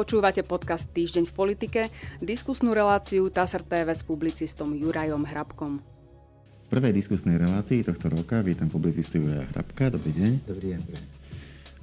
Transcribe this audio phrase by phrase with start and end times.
[0.00, 1.80] Počúvate podcast Týždeň v politike,
[2.24, 5.76] diskusnú reláciu TASR TV s publicistom Jurajom Hrabkom.
[5.76, 9.92] V prvej diskusnej relácii tohto roka vítam publicistu Juraja Hrabka.
[9.92, 10.32] Dobrý deň.
[10.48, 10.80] Dobrý deň.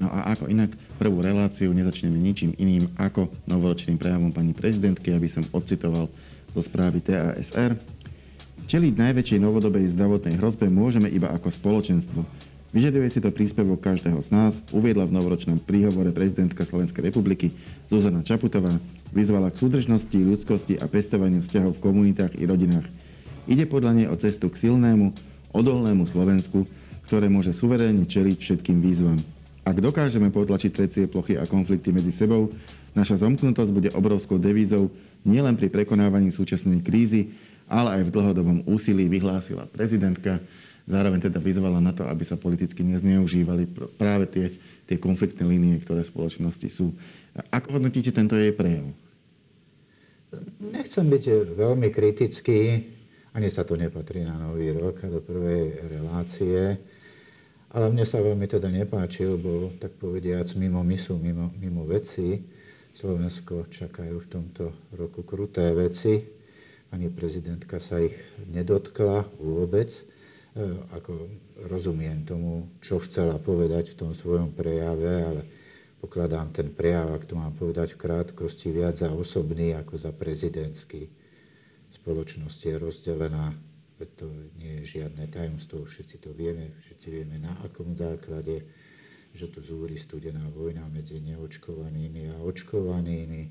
[0.01, 5.29] No a ako inak, prvú reláciu nezačneme ničím iným ako novoročným prejavom pani prezidentky, aby
[5.29, 6.09] som odcitoval
[6.49, 7.77] zo správy TASR.
[8.65, 12.25] Čeliť najväčšej novodobej zdravotnej hrozbe môžeme iba ako spoločenstvo.
[12.77, 17.49] Vyžaduje si to príspevok každého z nás, uviedla v novoročnom príhovore prezidentka Slovenskej republiky
[17.89, 18.69] Zuzana Čaputová,
[19.09, 22.85] vyzvala k súdržnosti, ľudskosti a pestovaniu vzťahov v komunitách i rodinách.
[23.49, 25.09] Ide podľa nej o cestu k silnému,
[25.57, 26.69] odolnému Slovensku,
[27.09, 29.17] ktoré môže suverénne čeliť všetkým výzvam.
[29.65, 32.53] Ak dokážeme potlačiť trecie plochy a konflikty medzi sebou,
[32.93, 34.93] naša zomknutosť bude obrovskou devízou
[35.25, 37.33] nielen pri prekonávaní súčasnej krízy,
[37.65, 40.37] ale aj v dlhodobom úsilí vyhlásila prezidentka
[40.87, 43.67] zároveň teda vyzvala na to, aby sa politicky nezneužívali
[43.99, 44.45] práve tie,
[44.87, 46.95] tie konfliktné línie, ktoré v spoločnosti sú.
[47.51, 48.87] Ako hodnotíte tento jej prejav?
[50.63, 52.83] Nechcem byť veľmi kritický,
[53.35, 56.79] ani sa to nepatrí na nový rok do prvej relácie,
[57.71, 62.39] ale mne sa veľmi teda nepáčil, bo tak povediac mimo misu, mimo, mimo veci.
[62.97, 66.17] Slovensko čakajú v tomto roku kruté veci.
[66.87, 68.15] Pani prezidentka sa ich
[68.49, 69.91] nedotkla vôbec.
[70.57, 71.29] E, ako
[71.69, 75.41] rozumiem tomu, čo chcela povedať v tom svojom prejave, ale
[76.01, 81.13] pokladám ten prejav, ak to mám povedať v krátkosti, viac za osobný ako za prezidentský.
[81.93, 83.53] Spoločnosť je rozdelená,
[84.17, 84.25] to
[84.57, 88.65] nie je žiadne tajomstvo, všetci to vieme, všetci vieme na akom základe,
[89.37, 93.41] že tu zúri studená vojna medzi neočkovanými a očkovanými.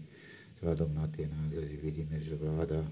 [0.59, 2.83] Vzhľadom na tie názory vidíme, že vláda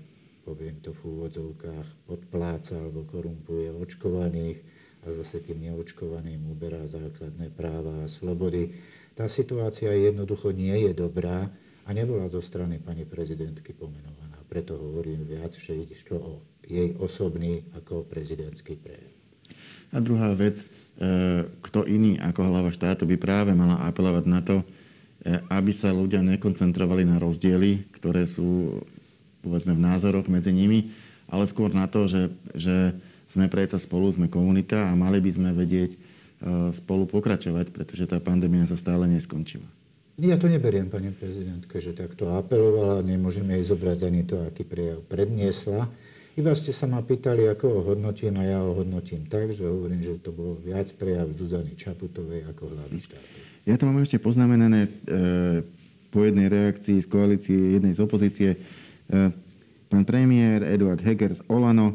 [0.44, 4.60] poviem to v úvodzovkách, podpláca alebo korumpuje očkovaných
[5.04, 8.76] a zase tým neočkovaným uberá základné práva a slobody.
[9.16, 11.48] Tá situácia jednoducho nie je dobrá
[11.84, 14.40] a nebola zo strany pani prezidentky pomenovaná.
[14.48, 19.12] Preto hovorím viac, že ide čo o jej osobný ako prezidentský prejav.
[19.94, 20.66] A druhá vec, e,
[21.46, 24.64] kto iný ako hlava štátu by práve mala apelovať na to, e,
[25.52, 28.82] aby sa ľudia nekoncentrovali na rozdiely, ktoré sú
[29.44, 30.88] povedzme v názoroch medzi nimi,
[31.28, 32.96] ale skôr na to, že, že
[33.28, 35.98] sme preto spolu, sme komunita a mali by sme vedieť e,
[36.72, 39.68] spolu pokračovať, pretože tá pandémia sa stále neskončila.
[40.14, 45.02] Ja to neberiem, pani prezidentka, že takto apelovala, nemôžeme jej zobrať ani to, aký prejav
[45.10, 45.90] predniesla.
[46.34, 50.02] Iba ste sa ma pýtali, ako ho hodnotím a ja ho hodnotím tak, že hovorím,
[50.02, 53.38] že to bol viac prejav Zuzany Čaputovej ako hlavy štátu.
[53.66, 54.90] Ja to mám ešte poznamenané e,
[56.14, 58.50] po jednej reakcii z koalície, jednej z opozície.
[59.10, 59.30] E,
[59.92, 61.94] pán premiér Eduard Heger z Olano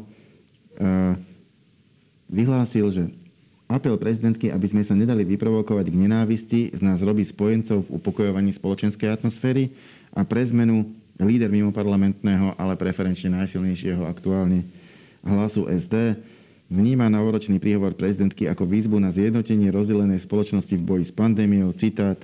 [2.30, 3.04] vyhlásil, že
[3.70, 8.50] apel prezidentky, aby sme sa nedali vyprovokovať k nenávisti, z nás robí spojencov v upokojovaní
[8.54, 9.70] spoločenskej atmosféry
[10.10, 14.64] a pre zmenu líder mimoparlamentného, ale preferenčne najsilnejšieho aktuálne
[15.20, 16.16] hlasu SD,
[16.72, 21.74] vníma novoročný príhovor prezidentky ako výzvu na zjednotenie rozdelenej spoločnosti v boji s pandémiou.
[21.76, 22.18] Citát.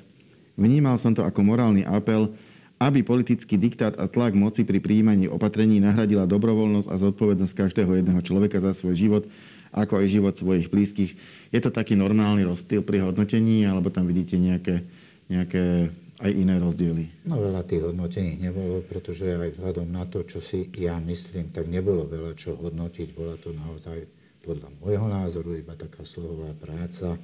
[0.56, 2.32] Vnímal som to ako morálny apel,
[2.76, 8.20] aby politický diktát a tlak moci pri príjmaní opatrení nahradila dobrovoľnosť a zodpovednosť každého jedného
[8.20, 9.24] človeka za svoj život,
[9.72, 11.16] ako aj život svojich blízkych.
[11.52, 14.84] Je to taký normálny rozdiel pri hodnotení, alebo tam vidíte nejaké,
[15.32, 15.88] nejaké
[16.20, 17.28] aj iné rozdiely?
[17.28, 21.68] No veľa tých hodnotení nebolo, pretože aj vzhľadom na to, čo si ja myslím, tak
[21.68, 23.08] nebolo veľa čo hodnotiť.
[23.12, 24.04] Bola to naozaj
[24.40, 27.16] podľa môjho názoru iba taká slohová práca.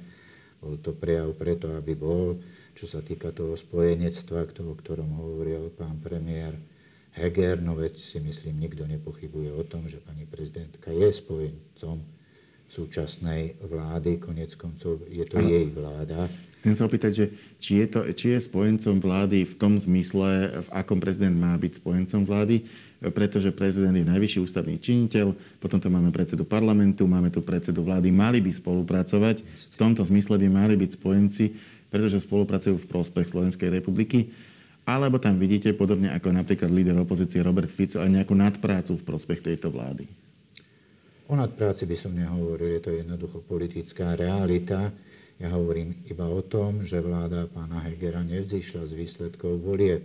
[0.61, 2.37] Bol to prejav preto, aby bol
[2.73, 6.57] čo sa týka toho spojenectva, o ktorom hovoril pán premiér
[7.13, 12.01] Heger, no veď si myslím, nikto nepochybuje o tom, že pani prezidentka je spojencom
[12.65, 15.45] súčasnej vlády, konec koncov je to ano.
[15.45, 16.25] jej vláda.
[16.63, 17.25] Chcem sa opýtať, že
[17.59, 21.83] či je, to, či je spojencom vlády v tom zmysle, v akom prezident má byť
[21.83, 22.65] spojencom vlády,
[23.11, 28.09] pretože prezident je najvyšší ústavný činiteľ, potom tu máme predsedu parlamentu, máme tu predsedu vlády,
[28.15, 31.45] mali by spolupracovať, v tomto zmysle by mali byť spojenci
[31.93, 34.33] pretože spolupracujú v prospech Slovenskej republiky.
[34.89, 39.45] Alebo tam vidíte, podobne ako napríklad líder opozície Robert Fico, aj nejakú nadprácu v prospech
[39.45, 40.09] tejto vlády.
[41.29, 44.89] O nadpráci by som nehovoril, je to jednoducho politická realita.
[45.37, 50.03] Ja hovorím iba o tom, že vláda pána Hegera nevzýšla z výsledkov volieb.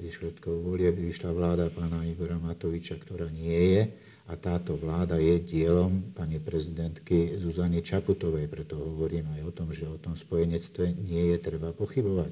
[0.00, 3.82] Výsledkov volieb vyšla vláda pána Igora Matoviča, ktorá nie je
[4.30, 8.46] a táto vláda je dielom pani prezidentky Zuzany Čaputovej.
[8.46, 12.30] Preto hovorím aj o tom, že o tom spojenectve nie je treba pochybovať.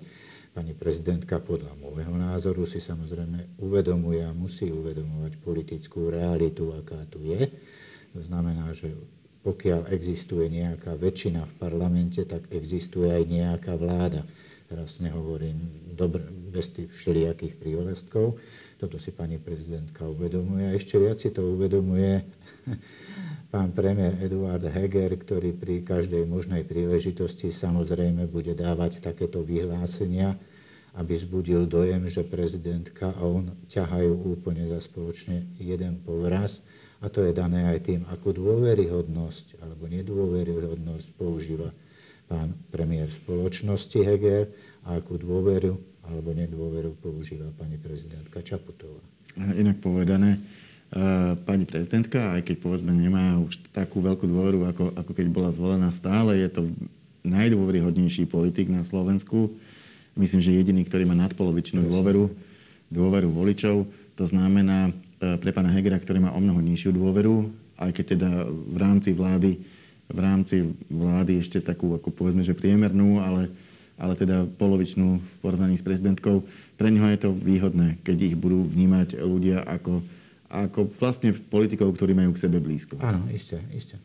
[0.54, 7.18] Pani prezidentka podľa môjho názoru si samozrejme uvedomuje a musí uvedomovať politickú realitu, aká tu
[7.26, 7.50] je.
[8.14, 8.94] To znamená, že
[9.42, 14.22] pokiaľ existuje nejaká väčšina v parlamente, tak existuje aj nejaká vláda.
[14.70, 15.58] Teraz nehovorím
[15.98, 16.22] dobre,
[16.54, 18.38] bez tých všelijakých prívlastkov.
[18.78, 20.70] Toto si pani prezidentka uvedomuje.
[20.70, 22.22] A ešte viac si to uvedomuje
[23.52, 30.38] pán premiér Eduard Heger, ktorý pri každej možnej príležitosti samozrejme bude dávať takéto vyhlásenia,
[30.94, 36.62] aby zbudil dojem, že prezidentka a on ťahajú úplne za spoločne jeden povraz.
[37.02, 41.74] A to je dané aj tým, akú dôveryhodnosť alebo nedôveryhodnosť používa
[42.31, 44.54] pán premiér spoločnosti Heger
[44.86, 48.99] a akú dôveru alebo nedôveru používa pani prezidentka Čaputová.
[49.37, 50.40] Inak povedané, e,
[51.44, 55.93] pani prezidentka, aj keď povedzme nemá už takú veľkú dôveru, ako, ako keď bola zvolená
[55.93, 56.62] stále, je to
[57.28, 59.52] najdôveryhodnejší politik na Slovensku.
[60.16, 62.32] Myslím, že jediný, ktorý má nadpolovičnú dôveru,
[62.88, 63.87] dôveru voličov.
[64.16, 64.90] To znamená
[65.20, 69.12] e, pre pána Hegera, ktorý má o mnoho nižšiu dôveru, aj keď teda v rámci
[69.14, 69.78] vlády
[70.08, 73.52] v rámci vlády ešte takú, ako povedzme, že priemernú, ale,
[73.98, 76.46] ale teda polovičnú v porovnaní s prezidentkou.
[76.78, 80.00] Pre neho je to výhodné, keď ich budú vnímať ľudia ako,
[80.48, 83.02] ako vlastne politikov, ktorí majú k sebe blízko.
[83.02, 83.98] Áno, isté, isté.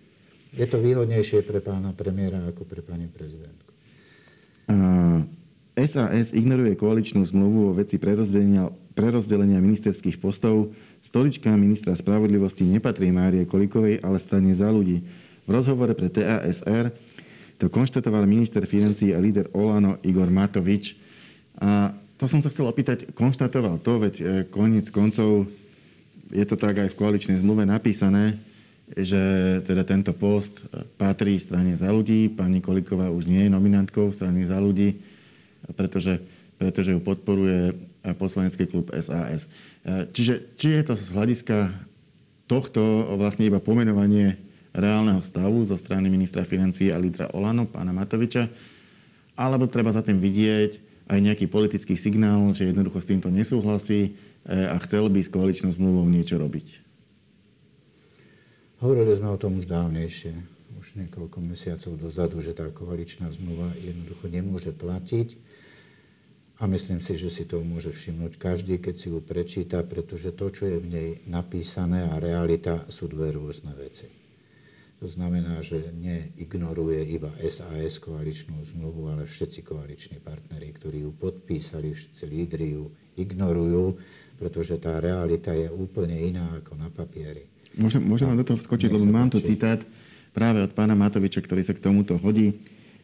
[0.54, 3.70] Je to výhodnejšie pre pána premiéra ako pre pani prezidentku.
[4.70, 5.26] Uh,
[5.74, 10.74] SAS ignoruje koaličnú zmluvu o veci prerozdelenia, prerozdelenia ministerských postov.
[11.02, 15.02] Stolička ministra spravodlivosti nepatrí Márie Kolikovej, ale strane za ľudí.
[15.44, 16.94] V rozhovore pre TASR
[17.64, 21.00] to konštatoval minister financí a líder Olano Igor Matovič.
[21.64, 25.48] A to som sa chcel opýtať, konštatoval to, veď e, koniec koncov
[26.28, 28.36] je to tak aj v koaličnej zmluve napísané,
[28.92, 30.60] že teda tento post
[31.00, 32.28] patrí strane za ľudí.
[32.28, 35.00] Pani Koliková už nie je nominantkou strany za ľudí,
[35.72, 36.20] pretože,
[36.60, 37.80] pretože ju podporuje
[38.20, 39.48] poslanecký klub SAS.
[39.88, 41.72] E, čiže či je to z hľadiska
[42.44, 48.50] tohto vlastne iba pomenovanie reálneho stavu zo strany ministra financí a lídra Olano, pána Matoviča,
[49.38, 54.14] alebo treba za tým vidieť aj nejaký politický signál, že jednoducho s týmto nesúhlasí
[54.50, 56.82] eh, a chcel by s koaličnou zmluvou niečo robiť.
[58.84, 60.34] Hovorili sme o tom už dávnejšie,
[60.76, 65.40] už niekoľko mesiacov dozadu, že tá koaličná zmluva jednoducho nemôže platiť.
[66.62, 70.48] A myslím si, že si to môže všimnúť každý, keď si ju prečíta, pretože to,
[70.52, 74.23] čo je v nej napísané a realita sú dve rôzne veci.
[75.04, 81.92] To znamená, že neignoruje iba SAS koaličnú zmluvu, ale všetci koaliční partneri, ktorí ju podpísali,
[81.92, 82.88] všetci lídri ju
[83.20, 84.00] ignorujú,
[84.40, 87.52] pretože tá realita je úplne iná ako na papieri.
[87.76, 89.84] Môžem, môžem vám do toho skočiť, lebo mám tu citát
[90.32, 92.56] práve od pána Matoviča, ktorý sa k tomuto hodí.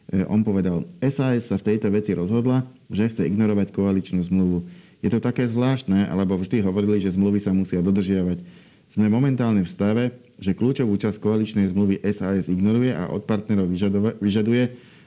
[0.08, 4.64] E, on povedal, SAS sa v tejto veci rozhodla, že chce ignorovať koaličnú zmluvu.
[5.04, 8.69] Je to také zvláštne, alebo vždy hovorili, že zmluvy sa musia dodržiavať.
[8.90, 10.04] Sme momentálne v stave,
[10.42, 13.70] že kľúčovú časť koaličnej zmluvy SAS ignoruje a od partnerov
[14.18, 14.64] vyžaduje,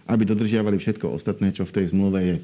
[0.06, 2.36] aby dodržiavali všetko ostatné, čo v tej zmluve je.
[2.38, 2.42] E,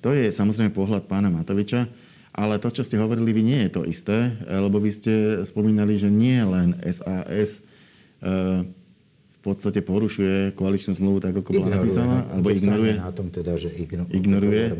[0.00, 1.86] to je samozrejme pohľad pána Matoviča,
[2.32, 5.14] ale to, čo ste hovorili vy, nie je to isté, e, lebo vy ste
[5.44, 7.60] spomínali, že nie len SAS e,
[9.40, 12.92] v podstate porušuje koaličnú zmluvu tak, ako bola napísaná, alebo ignoruje.
[13.00, 14.76] Na tom teda, že igno, ignoruje,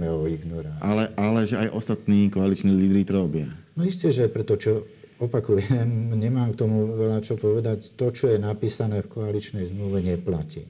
[0.85, 3.49] ale, ale že aj ostatní koaliční lídry to robia.
[3.73, 4.85] No isté, že preto, čo
[5.21, 5.87] opakujem,
[6.25, 7.95] nemám k tomu veľa čo povedať.
[8.01, 10.67] To, čo je napísané v koaličnej zmluve, neplatí.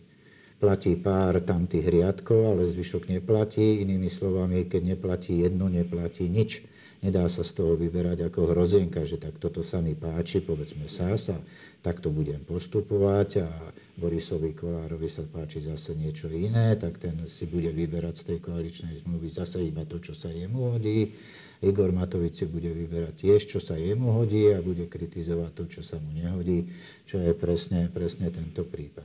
[0.60, 3.80] Platí pár tam tých riadkov, ale zvyšok neplatí.
[3.80, 6.60] Inými slovami, keď neplatí jedno, neplatí nič.
[7.00, 11.16] Nedá sa z toho vyberať ako hrozienka, že tak toto sa mi páči, povedzme sa,
[11.16, 11.40] sa
[11.80, 13.48] takto budem postupovať a
[13.96, 19.00] Borisovi Kolárovi sa páči zase niečo iné, tak ten si bude vyberať z tej koaličnej
[19.00, 21.16] zmluvy zase iba to, čo sa jemu hodí
[21.60, 25.80] Igor Matovič si bude vyberať tiež, čo sa jemu hodí a bude kritizovať to, čo
[25.84, 26.72] sa mu nehodí,
[27.04, 29.04] čo je presne, presne tento prípad.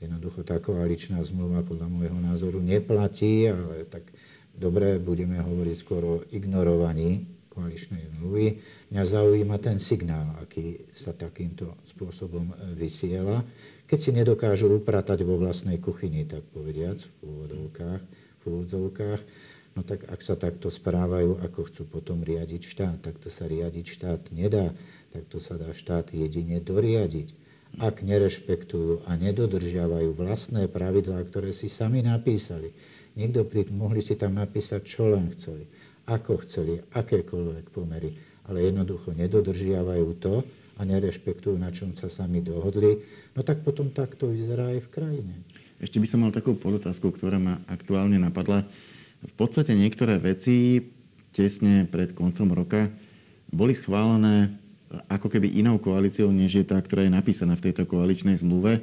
[0.00, 4.08] Jednoducho tá koaličná zmluva podľa môjho názoru neplatí, ale tak
[4.56, 8.56] dobre, budeme hovoriť skôr o ignorovaní koaličnej zmluvy.
[8.88, 12.48] Mňa zaujíma ten signál, aký sa takýmto spôsobom
[12.80, 13.44] vysiela,
[13.84, 18.02] keď si nedokážu upratať vo vlastnej kuchyni, tak povediac, v úvodovkách,
[18.40, 19.20] v úvodzovkách,
[19.78, 23.86] No tak ak sa takto správajú, ako chcú potom riadiť štát, tak to sa riadiť
[23.86, 24.74] štát nedá,
[25.14, 27.32] tak to sa dá štát jedine doriadiť.
[27.78, 32.74] Ak nerešpektujú a nedodržiavajú vlastné pravidlá, ktoré si sami napísali.
[33.14, 35.70] Niekto pri, mohli si tam napísať, čo len chceli,
[36.10, 38.10] ako chceli, akékoľvek pomery,
[38.50, 40.42] ale jednoducho nedodržiavajú to
[40.78, 43.06] a nerešpektujú, na čom sa sami dohodli,
[43.38, 45.34] no tak potom takto vyzerá aj v krajine.
[45.78, 48.66] Ešte by som mal takú podotázku, ktorá ma aktuálne napadla.
[49.20, 50.80] V podstate niektoré veci
[51.36, 52.88] tesne pred koncom roka
[53.52, 54.56] boli schválené
[55.06, 58.82] ako keby inou koalíciou, než je tá, ktorá je napísaná v tejto koaličnej zmluve.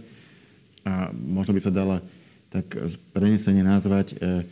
[0.88, 2.00] A možno by sa dala
[2.48, 2.80] tak
[3.12, 4.48] prenesenie nazvať e,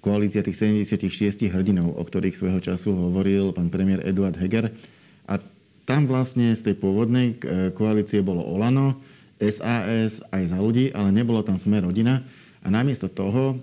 [0.00, 4.72] koalícia tých 76 hrdinov, o ktorých svojho času hovoril pán premiér Eduard Heger.
[5.28, 5.36] A
[5.84, 8.96] tam vlastne z tej pôvodnej e, koalície bolo Olano,
[9.36, 12.24] SAS aj za ľudí, ale nebolo tam sme rodina.
[12.64, 13.60] A namiesto toho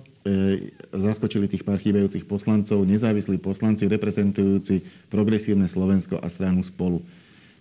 [0.94, 7.02] zaskočili tých pár chýbajúcich poslancov, nezávislí poslanci reprezentujúci progresívne Slovensko a stranu spolu.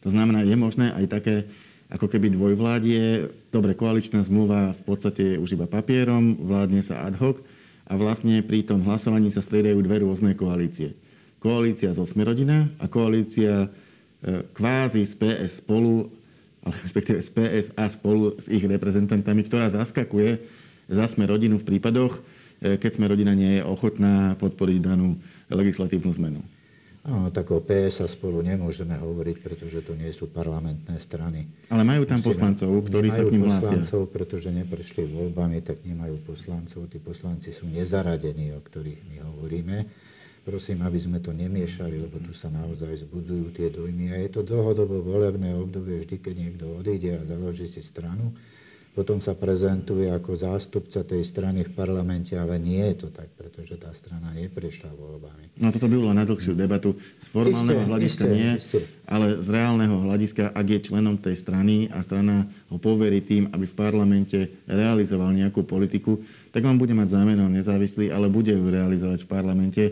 [0.04, 1.36] To znamená, je možné aj také
[1.90, 3.28] ako keby dvojvládie.
[3.50, 7.42] Dobre, koaličná zmluva v podstate je už iba papierom, vládne sa ad hoc
[7.90, 10.94] a vlastne pri tom hlasovaní sa striedajú dve rôzne koalície.
[11.42, 13.68] Koalícia zo Smerodina a koalícia e,
[14.54, 16.06] kvázi z PS spolu,
[16.62, 20.38] ale respektíve z PS a spolu s ich reprezentantami, ktorá zaskakuje
[20.86, 22.20] za sme rodinu v prípadoch, e,
[22.60, 25.16] keď sme rodina nie je ochotná podporiť danú
[25.48, 26.40] legislatívnu zmenu.
[27.00, 31.48] Áno, tak o PS a spolu nemôžeme hovoriť, pretože to nie sú parlamentné strany.
[31.72, 33.80] Ale majú tam poslancov, ktorí sa k ním hlásia.
[33.80, 36.92] poslancov, pretože neprešli voľbami, tak nemajú poslancov.
[36.92, 39.76] Tí poslanci sú nezaradení, o ktorých my hovoríme.
[40.44, 44.12] Prosím, aby sme to nemiešali, lebo tu sa naozaj zbudzujú tie dojmy.
[44.12, 48.36] A je to dlhodobo volebné obdobie, vždy, keď niekto odíde a založí si stranu,
[48.90, 53.78] potom sa prezentuje ako zástupca tej strany v parlamente, ale nie je to tak, pretože
[53.78, 55.54] tá strana neprešla voľbami.
[55.62, 56.98] No toto by bolo na dlhšiu debatu.
[57.22, 58.78] Z formálneho isté, hľadiska isté, nie, isté.
[59.06, 63.70] ale z reálneho hľadiska, ak je členom tej strany a strana ho poverí tým, aby
[63.70, 66.18] v parlamente realizoval nejakú politiku,
[66.50, 69.84] tak on bude mať zámenov nezávislý, ale bude ju realizovať v parlamente,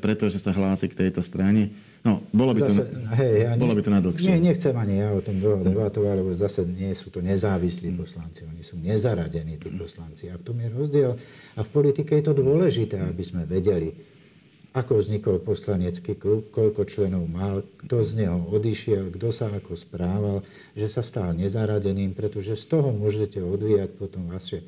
[0.00, 3.82] pretože sa hlási k tejto strane No, bolo by zase, to, hej, ja bolo by
[3.86, 4.26] to na dlhšie.
[4.26, 8.42] Nie, nechcem ani ja o tom dlho debatovať, lebo zase nie sú to nezávislí poslanci,
[8.42, 10.26] oni sú nezaradení tí poslanci.
[10.26, 11.14] A v tom je rozdiel.
[11.54, 13.94] A v politike je to dôležité, aby sme vedeli,
[14.74, 20.42] ako vznikol poslanecký klub, koľko členov mal, kto z neho odišiel, kto sa ako správal,
[20.74, 24.66] že sa stal nezaradeným, pretože z toho môžete odvíjať potom vaše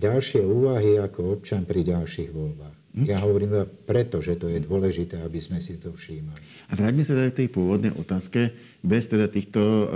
[0.00, 2.79] ďalšie úvahy ako občan pri ďalších voľbách.
[2.90, 3.06] Hm?
[3.06, 6.42] Ja hovorím preto, že to je dôležité, aby sme si to všímali.
[6.70, 8.50] A vráťme sa teda k tej pôvodnej otázke,
[8.82, 9.86] bez teda týchto uh,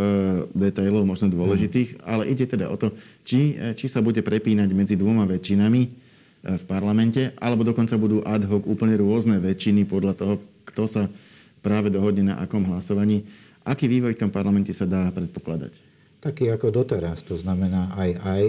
[0.54, 2.06] detailov možno dôležitých, hm.
[2.06, 2.94] ale ide teda o to,
[3.26, 8.22] či, e, či sa bude prepínať medzi dvoma väčšinami uh, v parlamente, alebo dokonca budú
[8.22, 11.02] ad hoc úplne rôzne väčšiny podľa toho, kto sa
[11.66, 13.26] práve dohodne na akom hlasovaní.
[13.66, 15.72] Aký vývoj v tom parlamente sa dá predpokladať?
[16.22, 18.44] Taký ako doteraz, to znamená aj aj,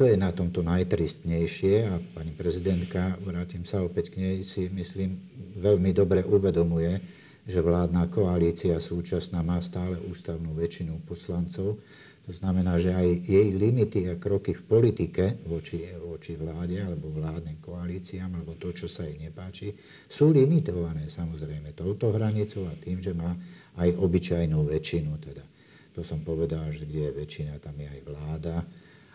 [0.00, 5.20] to je na tomto najtristnejšie a pani prezidentka, vrátim sa opäť k nej, si myslím
[5.60, 7.04] veľmi dobre uvedomuje,
[7.44, 11.84] že vládna koalícia súčasná má stále ústavnú väčšinu poslancov.
[12.24, 17.60] To znamená, že aj jej limity a kroky v politike voči, voči vláde alebo vládnym
[17.60, 19.76] koalíciám, alebo to, čo sa jej nepáči,
[20.08, 23.36] sú limitované samozrejme touto hranicou a tým, že má
[23.76, 25.12] aj obyčajnú väčšinu.
[25.20, 25.44] Teda.
[25.92, 28.64] To som povedal, že kde je väčšina, tam je aj vláda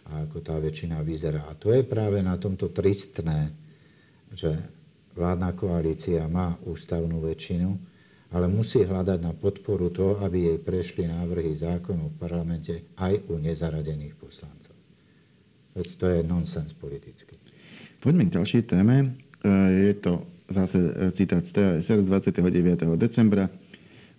[0.05, 1.49] a ako tá väčšina vyzerá.
[1.49, 3.49] A to je práve na tomto tristné,
[4.29, 4.53] že
[5.17, 7.69] vládna koalícia má ústavnú väčšinu,
[8.35, 13.39] ale musí hľadať na podporu toho, aby jej prešli návrhy zákonov v parlamente aj u
[13.39, 14.75] nezaradených poslancov.
[15.75, 17.39] Veď to je nonsens politický.
[18.03, 18.95] Poďme k ďalšej téme.
[19.41, 19.49] E,
[19.89, 22.99] je to zase e, citát z TASR 29.
[22.99, 23.49] decembra.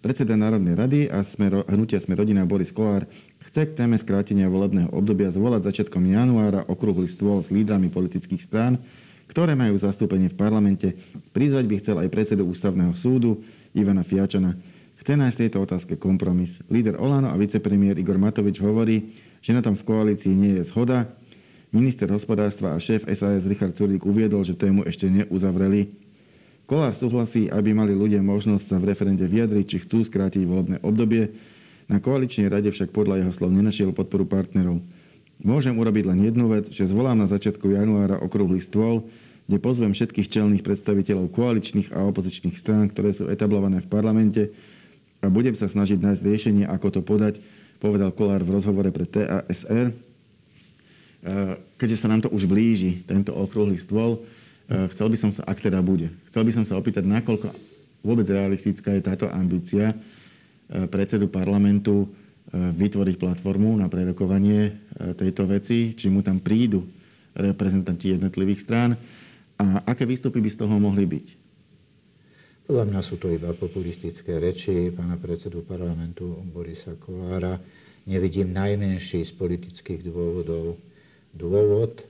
[0.00, 3.08] Predseda Národnej rady a smero, hnutia Sme rodina Boris Kolár
[3.50, 8.82] chce k téme skrátenia volebného obdobia zvolať začiatkom januára okrúhly stôl s lídrami politických strán,
[9.26, 10.88] ktoré majú zastúpenie v parlamente.
[11.34, 13.42] Prizvať by chcel aj predsedu ústavného súdu
[13.74, 14.54] Ivana Fiačana.
[15.02, 16.58] Chce nájsť tejto otázke kompromis.
[16.66, 21.06] Líder Olano a vicepremiér Igor Matovič hovorí, že na tom v koalícii nie je zhoda.
[21.70, 25.94] Minister hospodárstva a šéf SAS Richard Sulík uviedol, že tému ešte neuzavreli.
[26.66, 31.30] Kolár súhlasí, aby mali ľudia možnosť sa v referende vyjadriť, či chcú skrátiť volebné obdobie,
[31.86, 34.82] na koaličnej rade však podľa jeho slov nenašiel podporu partnerov.
[35.38, 39.06] Môžem urobiť len jednu vec, že zvolám na začiatku januára okrúhly stôl,
[39.46, 44.42] kde pozvem všetkých čelných predstaviteľov koaličných a opozičných strán, ktoré sú etablované v parlamente
[45.22, 47.38] a budem sa snažiť nájsť riešenie, ako to podať,
[47.78, 49.92] povedal Kolár v rozhovore pre TASR.
[49.92, 49.94] E,
[51.78, 54.18] keďže sa nám to už blíži, tento okrúhly stôl,
[54.66, 57.54] e, chcel by som sa, ak teda bude, chcel by som sa opýtať, nakoľko
[58.02, 59.94] vôbec realistická je táto ambícia,
[60.66, 62.06] predsedu parlamentu e,
[62.74, 64.72] vytvoriť platformu na prerokovanie e,
[65.14, 66.82] tejto veci, či mu tam prídu
[67.36, 68.90] reprezentanti jednotlivých strán
[69.56, 71.26] a aké výstupy by z toho mohli byť?
[72.66, 77.54] Podľa mňa sú to iba populistické reči pána predsedu parlamentu Borisa Kolára.
[78.10, 80.74] Nevidím najmenší z politických dôvodov
[81.30, 82.02] dôvod,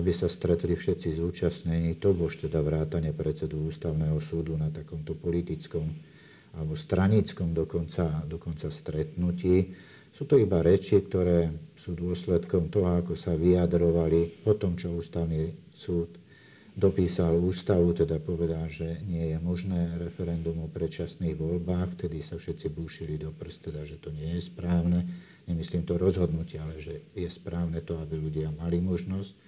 [0.00, 5.90] aby sa stretli všetci zúčastnení, to bož teda vrátane predsedu ústavného súdu na takomto politickom
[6.56, 9.70] alebo stranickom dokonca, dokonca stretnutí.
[10.10, 15.54] Sú to iba reči, ktoré sú dôsledkom toho, ako sa vyjadrovali po tom, čo ústavný
[15.70, 16.20] súd
[16.80, 22.66] dopísal ústavu, teda povedal, že nie je možné referendum o predčasných voľbách, vtedy sa všetci
[22.70, 25.04] búšili do prst, teda, že to nie je správne.
[25.50, 29.40] Nemyslím to rozhodnutie, ale že je správne to, aby ľudia mali možnosť eh,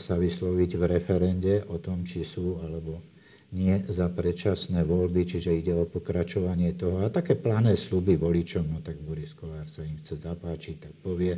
[0.00, 3.11] sa vysloviť v referende o tom, či sú alebo
[3.52, 7.04] nie za predčasné voľby, čiže ide o pokračovanie toho.
[7.04, 11.36] A také plané sluby voličom, no tak Boris Kolár sa im chce zapáčiť, tak povie,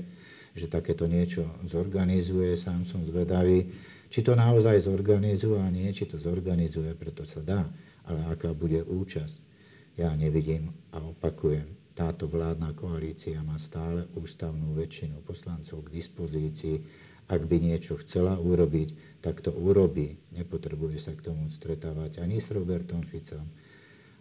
[0.54, 2.54] že takéto niečo zorganizuje.
[2.54, 3.66] Sám som zvedavý,
[4.06, 7.66] či to naozaj zorganizuje a nie, či to zorganizuje, preto sa dá.
[8.06, 9.36] Ale aká bude účasť,
[9.98, 11.66] ja nevidím a opakujem.
[11.94, 16.76] Táto vládna koalícia má stále ústavnú väčšinu poslancov k dispozícii
[17.28, 20.20] ak by niečo chcela urobiť, tak to urobí.
[20.36, 23.44] Nepotrebuje sa k tomu stretávať ani s Robertom Ficom,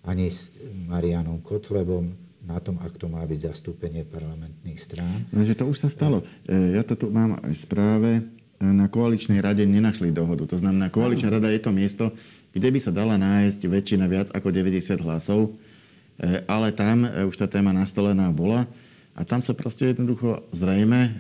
[0.08, 5.24] ani s Marianom Kotlebom, na tom, ak to má byť zastúpenie parlamentných strán.
[5.32, 6.28] Lenže to už sa stalo.
[6.44, 8.20] E, ja to tu mám aj správe.
[8.20, 8.22] E,
[8.60, 10.44] na koaličnej rade nenašli dohodu.
[10.52, 12.12] To znamená, koaličná rada je to miesto,
[12.52, 15.56] kde by sa dala nájsť väčšina viac ako 90 hlasov,
[16.20, 18.68] e, ale tam už tá téma nastolená bola.
[19.14, 21.12] A tam sa proste jednoducho zrejme e,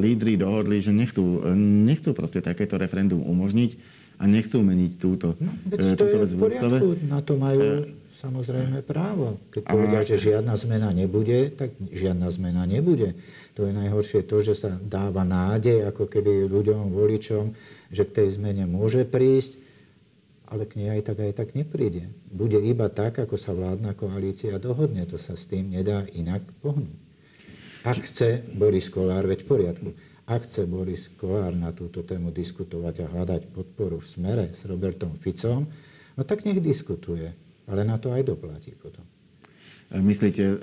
[0.00, 3.76] lídry dohodli, že nechcú, e, nechcú proste takéto referendum umožniť
[4.16, 6.76] a nechcú meniť túto, no, e, to túto vec v ústave.
[7.04, 9.36] Na to majú e, samozrejme právo.
[9.52, 9.70] Keď a...
[9.76, 13.12] povedia, že žiadna zmena nebude, tak žiadna zmena nebude.
[13.60, 17.52] To je najhoršie to, že sa dáva nádej, ako keby ľuďom, voličom,
[17.92, 19.60] že k tej zmene môže prísť,
[20.48, 22.08] ale k nej aj tak aj tak nepríde.
[22.32, 25.04] Bude iba tak, ako sa vládna koalícia dohodne.
[25.12, 27.03] To sa s tým nedá inak pohnúť.
[27.84, 29.88] Ak chce Boris Kolár, veď v poriadku,
[30.24, 35.12] ak chce Boris Kolár na túto tému diskutovať a hľadať podporu v smere s Robertom
[35.20, 35.68] Ficom,
[36.16, 37.28] no tak nech diskutuje,
[37.68, 39.04] ale na to aj doplatí potom.
[39.92, 40.56] E, myslíte, e,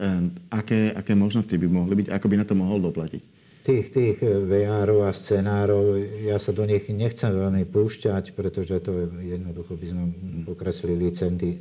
[0.50, 3.22] aké, aké možnosti by mohli byť, ako by na to mohol doplatiť?
[3.62, 9.14] Tých, tých e, VR-ov a scenárov, ja sa do nich nechcem veľmi púšťať, pretože to
[9.22, 10.04] jednoducho by sme
[10.50, 11.14] pokreslili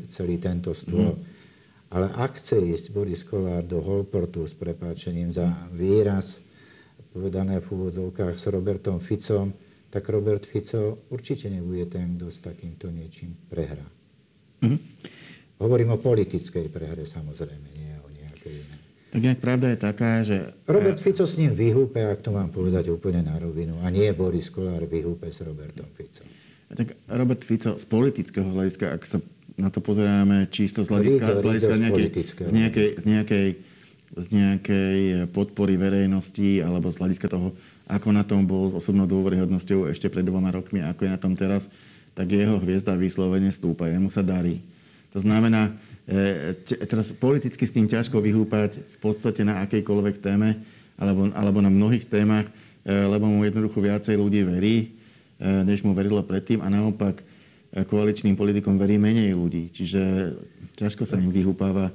[0.08, 1.20] celý tento stôl.
[1.20, 1.39] Mm.
[1.90, 6.38] Ale ak chce ísť Boris Kolár do Holportu s prepáčením za výraz,
[7.10, 9.50] povedané v úvodzovkách s Robertom Ficom,
[9.90, 13.82] tak Robert Fico určite nebude ten, kto s takýmto niečím prehrá.
[14.62, 14.78] Mm-hmm.
[15.58, 18.80] Hovorím o politickej prehre samozrejme, nie o nejakej inej.
[19.10, 20.54] Tak nejak pravda je taká, že...
[20.70, 24.46] Robert Fico s ním vyhúpe, ak to mám povedať úplne na rovinu, a nie Boris
[24.46, 26.30] Kolár vyhúpe s Robertom Ficom.
[26.70, 29.18] Tak Robert Fico z politického hľadiska, ak sa
[29.60, 33.48] na to pozeráme čisto z hľadiska, z hľadiska nejakej, z, nejakej, z, nejakej,
[34.16, 37.52] z nejakej podpory verejnosti alebo z hľadiska toho,
[37.86, 41.36] ako na tom bol s osobnou dôveryhodnosťou ešte pred dvoma rokmi, ako je na tom
[41.36, 41.68] teraz,
[42.16, 43.86] tak jeho hviezda vyslovene stúpa.
[43.86, 44.64] Jemu sa darí.
[45.14, 45.76] To znamená,
[46.08, 46.56] e,
[46.88, 50.58] teraz politicky s tým ťažko vyhúpať v podstate na akejkoľvek téme
[50.96, 54.76] alebo, alebo na mnohých témach, e, lebo mu jednoducho viacej ľudí verí,
[55.40, 57.24] než mu verilo predtým a naopak
[57.74, 59.70] koaličným politikom verí menej ľudí.
[59.70, 60.34] Čiže
[60.74, 61.94] ťažko sa im vyhúpáva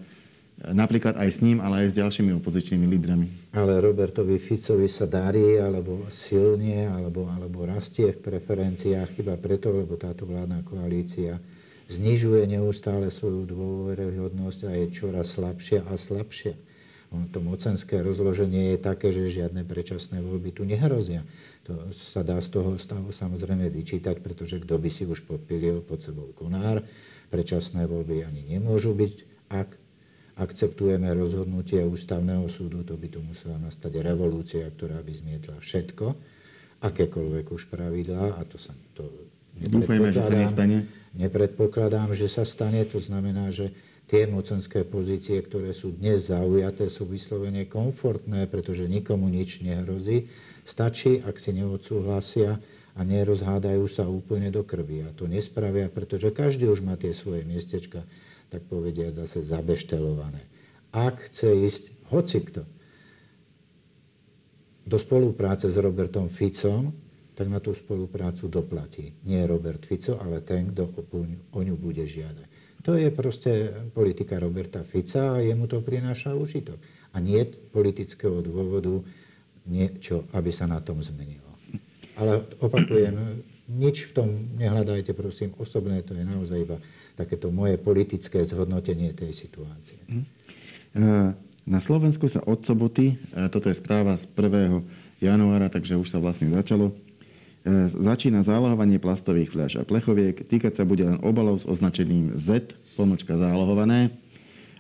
[0.64, 3.28] napríklad aj s ním, ale aj s ďalšími opozičnými lídrami.
[3.52, 10.00] Ale Robertovi Ficovi sa darí, alebo silne, alebo, alebo rastie v preferenciách iba preto, lebo
[10.00, 11.36] táto vládna koalícia
[11.92, 16.56] znižuje neustále svoju dôveryhodnosť a je čoraz slabšia a slabšia.
[17.14, 21.22] Ono to mocenské rozloženie je také, že žiadne predčasné voľby tu nehrozia.
[21.66, 26.06] To sa dá z toho stavu samozrejme vyčítať, pretože kto by si už podpilil pod
[26.06, 26.86] sebou konár,
[27.34, 29.16] predčasné voľby ani nemôžu byť,
[29.50, 29.70] ak
[30.36, 36.06] akceptujeme rozhodnutie ústavného súdu, to by tu musela nastať revolúcia, ktorá by zmietla všetko,
[36.86, 39.10] akékoľvek už pravidlá, a to sa to
[39.56, 40.84] Dúfajme, že sa nestane.
[41.16, 43.72] Nepredpokladám, že sa stane, to znamená, že
[44.06, 50.30] tie mocenské pozície, ktoré sú dnes zaujaté, sú vyslovene komfortné, pretože nikomu nič nehrozí.
[50.66, 52.62] Stačí, ak si neodsúhlasia
[52.96, 55.06] a nerozhádajú sa úplne do krvi.
[55.06, 58.06] A to nespravia, pretože každý už má tie svoje miestečka,
[58.54, 60.42] tak povediať, zase zabeštelované.
[60.96, 62.64] Ak chce ísť hocikto
[64.86, 66.94] do spolupráce s Robertom Ficom,
[67.36, 69.12] tak na tú spoluprácu doplatí.
[69.28, 70.88] Nie Robert Fico, ale ten, kto
[71.52, 72.48] o ňu bude žiadať.
[72.86, 76.78] To je proste politika Roberta Fica a jemu to prináša užitok.
[77.14, 77.42] A nie
[77.74, 79.02] politického dôvodu
[79.66, 81.50] niečo, aby sa na tom zmenilo.
[82.14, 84.30] Ale opakujem, nič v tom
[84.62, 86.78] nehľadajte, prosím, osobné, to je naozaj iba
[87.18, 89.98] takéto moje politické zhodnotenie tej situácie.
[90.06, 90.24] Mhm.
[90.94, 91.10] E,
[91.66, 94.86] na Slovensku sa od soboty, e, toto je správa z 1.
[95.18, 96.94] januára, takže už sa vlastne začalo,
[97.98, 100.38] začína zálohovanie plastových fľaš a plechoviek.
[100.38, 104.14] Týkať sa bude len obalov s označením Z, pomočka zálohované.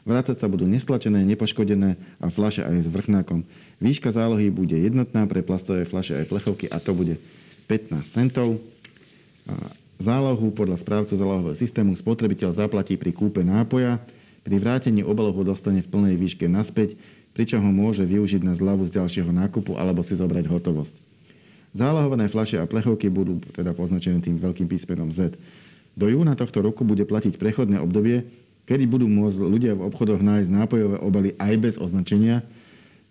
[0.05, 3.41] Vrácať sa budú nestlačené, nepoškodené a fľaše aj s vrchnákom.
[3.81, 7.17] Výška zálohy bude jednotná pre plastové fľaše aj plechovky a to bude
[7.65, 8.61] 15 centov.
[9.97, 13.97] Zálohu podľa správcu zálohového systému spotrebiteľ zaplatí pri kúpe nápoja.
[14.45, 16.93] Pri vrátení obalu ho dostane v plnej výške naspäť,
[17.33, 21.04] pričom ho môže využiť na zľavu z ďalšieho nákupu alebo si zobrať hotovosť.
[21.75, 25.35] Zálohované fľaše a plechovky budú teda poznačené tým veľkým písmenom Z.
[25.95, 28.23] Do júna tohto roku bude platiť prechodné obdobie,
[28.63, 32.47] kedy budú môcť ľudia v obchodoch nájsť nápojové obaly aj bez označenia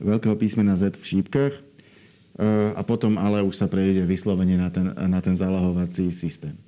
[0.00, 1.55] veľkého písmena Z v šípkach
[2.74, 6.59] a potom ale už sa prejde vyslovene na ten, na ten zálohovací systém.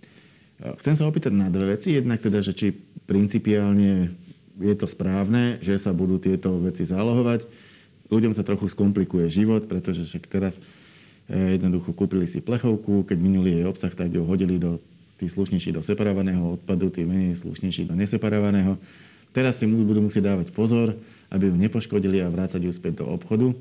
[0.79, 1.93] Chcem sa opýtať na dve veci.
[1.99, 2.73] Jednak teda, že či
[3.05, 4.15] principiálne
[4.57, 7.45] je to správne, že sa budú tieto veci zálohovať.
[8.09, 10.63] Ľuďom sa trochu skomplikuje život, pretože však teraz e,
[11.31, 14.79] jednoducho kúpili si plechovku, keď minulý jej obsah, tak ju hodili do
[15.17, 18.77] tí slušnejší do separovaného odpadu, tí menej slušnejší do neseparovaného.
[19.33, 20.97] Teraz si budú musieť dávať pozor,
[21.33, 23.53] aby ju nepoškodili a vrácať ju späť do obchodu.
[23.53, 23.57] E,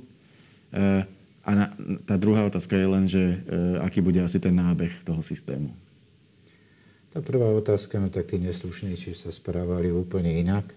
[1.45, 1.65] a na,
[2.06, 3.38] tá druhá otázka je len, že e,
[3.82, 5.71] aký bude asi ten nábeh toho systému.
[7.15, 10.67] Tá prvá otázka, no tak tí neslušnejší sa správali úplne inak.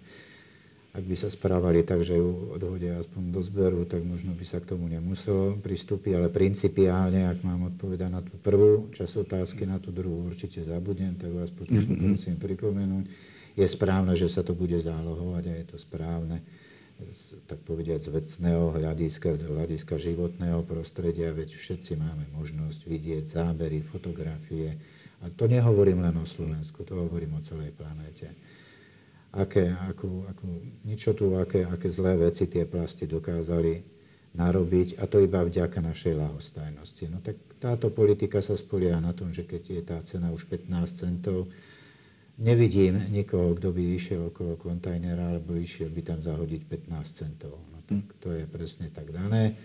[0.96, 4.58] Ak by sa správali tak, že ju odhodia aspoň do zberu, tak možno by sa
[4.58, 9.76] k tomu nemuselo pristúpiť, ale principiálne, ak mám odpovedať na tú prvú časť otázky, na
[9.78, 12.02] tú druhú určite zabudnem, tak vás potom mm-hmm.
[12.02, 13.04] prosím pripomenúť.
[13.54, 16.40] Je správne, že sa to bude zálohovať a je to správne
[17.46, 23.86] tak povediať z vecného hľadiska, z hľadiska životného prostredia, veď všetci máme možnosť vidieť zábery,
[23.86, 24.74] fotografie,
[25.22, 28.30] a to nehovorím len o Slovensku, to hovorím o celej planéte.
[29.28, 30.48] Aké, akú, akú
[30.88, 33.84] ničotu, aké, aké zlé veci tie plasty dokázali
[34.32, 37.04] narobiť a to iba vďaka našej lahostajnosti.
[37.12, 40.68] No tak táto politika sa spolieha na tom, že keď je tá cena už 15
[40.96, 41.52] centov,
[42.40, 47.58] nevidím nikoho, kto by išiel okolo kontajnera alebo išiel by tam zahodiť 15 centov.
[47.68, 49.58] No tak to je presne tak dané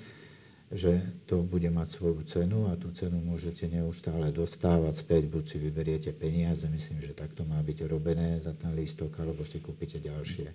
[0.74, 5.58] že to bude mať svoju cenu a tú cenu môžete neustále dostávať späť, buď si
[5.62, 10.50] vyberiete peniaze, myslím, že takto má byť robené za ten lístok, alebo si kúpite ďalšie,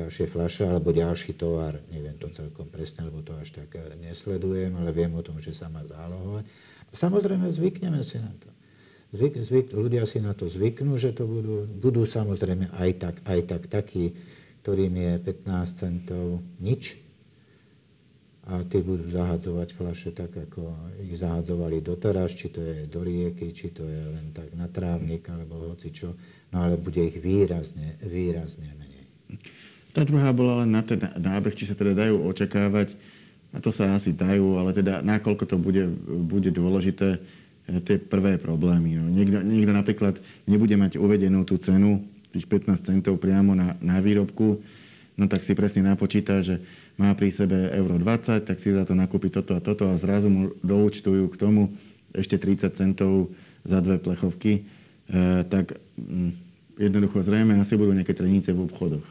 [0.00, 4.72] ďalšie fľaše alebo ďalší tovar, neviem to celkom presne, lebo to až tak eh, nesledujem,
[4.80, 6.48] ale viem o tom, že sa má zálohovať.
[6.96, 8.48] Samozrejme, zvykneme si na to.
[9.10, 13.40] Zvyk, zvyk, ľudia si na to zvyknú, že to budú, budú samozrejme aj tak, aj
[13.44, 14.14] tak takí,
[14.62, 17.09] ktorým je 15 centov nič,
[18.48, 20.72] a tí budú zahadzovať fľaše tak, ako
[21.04, 25.28] ich zahadzovali doteraz, či to je do rieky, či to je len tak na trávnik,
[25.28, 26.16] alebo hoci čo,
[26.48, 29.04] no ale bude ich výrazne, výrazne menej.
[29.92, 32.96] Tá druhá bola len na ten nábeh, či sa teda dajú očakávať,
[33.50, 35.84] a to sa asi dajú, ale teda nakoľko to bude,
[36.24, 37.18] bude dôležité,
[37.68, 38.96] e, tie prvé problémy.
[38.96, 40.14] No, niekto, niekto napríklad
[40.46, 44.62] nebude mať uvedenú tú cenu, tých 15 centov priamo na, na výrobku,
[45.20, 46.64] no tak si presne napočíta, že
[46.96, 50.32] má pri sebe euro 20, tak si za to nakúpi toto a toto a zrazu
[50.32, 51.76] mu doučtujú k tomu
[52.16, 53.28] ešte 30 centov
[53.68, 54.62] za dve plechovky, e,
[55.44, 56.32] tak mm,
[56.80, 59.04] jednoducho zrejme asi budú nejaké trenice v obchodoch.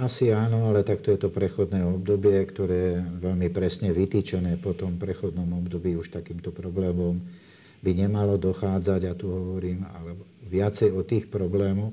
[0.00, 4.96] Asi áno, ale takto je to prechodné obdobie, ktoré je veľmi presne vytýčené po tom
[4.96, 7.20] prechodnom období už takýmto problémom
[7.82, 10.14] by nemalo dochádzať, ja tu hovorím, ale
[10.46, 11.92] viacej o tých problémoch,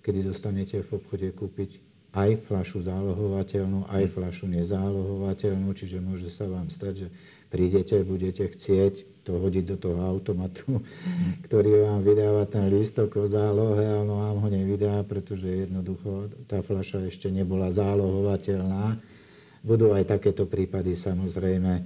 [0.00, 6.70] kedy dostanete v obchode kúpiť aj fľašu zálohovateľnú, aj fľašu nezálohovateľnú, čiže môže sa vám
[6.70, 7.08] stať, že
[7.50, 10.78] prídete, budete chcieť to hodiť do toho automatu,
[11.46, 17.10] ktorý vám vydáva ten lístok o zálohe, ale vám ho nevydá, pretože jednoducho tá fľaša
[17.10, 19.00] ešte nebola zálohovateľná.
[19.64, 21.82] Budú aj takéto prípady samozrejme,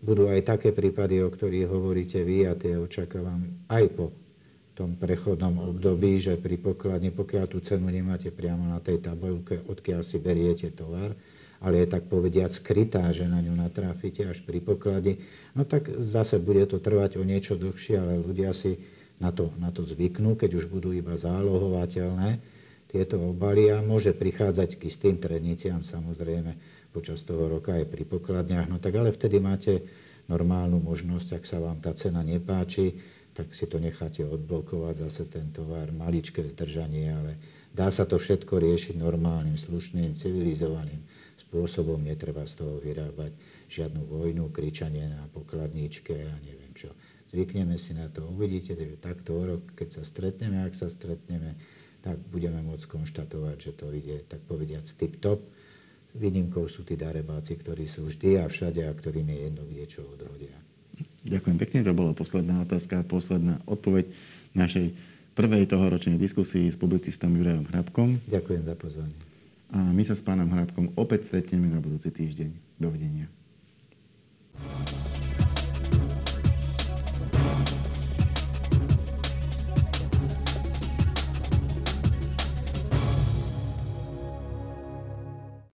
[0.00, 4.14] budú aj také prípady, o ktorých hovoríte vy a tie očakávam aj po
[4.76, 10.04] tom prechodnom období, že pri pokladni, pokiaľ tú cenu nemáte priamo na tej tabulke, odkiaľ
[10.04, 11.16] si beriete tovar,
[11.64, 15.16] ale je tak povediať skrytá, že na ňu natrafíte až pri poklade,
[15.56, 18.76] no tak zase bude to trvať o niečo dlhšie, ale ľudia si
[19.16, 22.36] na to, na to zvyknú, keď už budú iba zálohovateľné
[22.92, 26.52] tieto obaly a môže prichádzať k istým treniciam samozrejme
[26.92, 29.80] počas toho roka aj pri pokladniach, no tak ale vtedy máte
[30.28, 32.98] normálnu možnosť, ak sa vám tá cena nepáči,
[33.36, 37.36] tak si to necháte odblokovať, zase ten tovar, maličké zdržanie, ale
[37.76, 41.04] dá sa to všetko riešiť normálnym, slušným, civilizovaným
[41.36, 42.00] spôsobom.
[42.00, 43.36] Netreba z toho vyrábať
[43.68, 46.96] žiadnu vojnu, kričanie na pokladníčke a neviem čo.
[47.28, 51.60] Zvykneme si na to, uvidíte, že takto o rok, keď sa stretneme, ak sa stretneme,
[52.00, 55.44] tak budeme môcť konštatovať, že to ide, tak povediať, tip-top.
[56.16, 60.00] Výnimkou sú tí darebáci, ktorí sú vždy a všade a ktorým je jedno, kde čo
[60.08, 60.65] odhodia.
[61.26, 64.06] Ďakujem pekne, to bola posledná otázka, posledná odpoveď
[64.54, 64.94] našej
[65.36, 68.22] prvej tohoročnej diskusii s publicistom Jurajom Hrabkom.
[68.24, 69.18] Ďakujem za pozvanie.
[69.74, 72.78] a my sa s pánom Hrábkom opäť stretneme na budúci týždeň.
[72.78, 73.26] Dovidenia.